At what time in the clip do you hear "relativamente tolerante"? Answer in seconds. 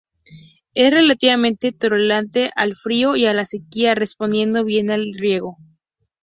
0.91-2.49